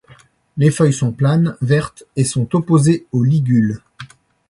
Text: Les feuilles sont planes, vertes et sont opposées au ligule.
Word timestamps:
Les 0.57 0.71
feuilles 0.71 0.95
sont 0.95 1.11
planes, 1.11 1.55
vertes 1.61 2.05
et 2.15 2.23
sont 2.23 2.55
opposées 2.55 3.05
au 3.11 3.21
ligule. 3.23 3.83